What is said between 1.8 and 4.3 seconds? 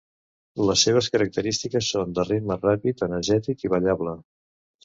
són de ritme ràpid, energètic i ballable.